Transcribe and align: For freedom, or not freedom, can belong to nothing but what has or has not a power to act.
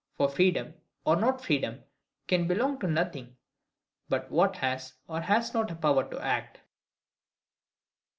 For 0.17 0.29
freedom, 0.29 0.73
or 1.05 1.15
not 1.15 1.43
freedom, 1.45 1.83
can 2.27 2.47
belong 2.47 2.79
to 2.79 2.87
nothing 2.87 3.37
but 4.09 4.31
what 4.31 4.55
has 4.55 4.93
or 5.07 5.21
has 5.21 5.53
not 5.53 5.69
a 5.69 5.75
power 5.75 6.09
to 6.09 6.19
act. 6.19 6.59